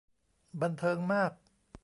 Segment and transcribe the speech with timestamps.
[0.61, 1.31] บันเทิงมาก